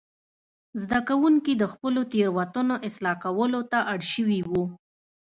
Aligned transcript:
زده 0.81 0.99
کوونکي 1.09 1.53
د 1.57 1.63
خپلو 1.73 2.01
تېروتنو 2.13 2.75
اصلاح 2.89 3.15
کولو 3.23 3.61
ته 3.71 3.79
اړ 3.91 3.99
شوي 4.13 4.39
وو. 4.49 4.63